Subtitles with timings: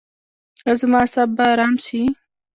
[0.65, 2.01] ایا زما اعصاب به ارام شي؟